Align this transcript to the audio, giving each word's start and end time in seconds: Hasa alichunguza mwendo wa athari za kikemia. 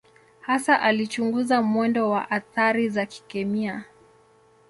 Hasa 0.41 0.81
alichunguza 0.81 1.61
mwendo 1.61 2.09
wa 2.09 2.31
athari 2.31 2.89
za 2.89 3.05
kikemia. 3.05 3.83